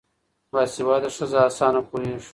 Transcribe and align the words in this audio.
باسواده 0.51 1.09
ښځه 1.15 1.39
اسانه 1.49 1.81
پوهيږي 1.89 2.29